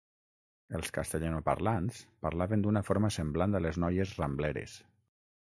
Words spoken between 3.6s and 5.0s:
a les noies Rambleres.